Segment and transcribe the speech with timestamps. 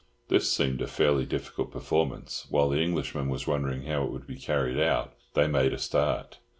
[0.29, 4.35] This seemed a fairly difficult performance; while the Englishman was wondering how it would be
[4.35, 6.39] carried out, they made a start.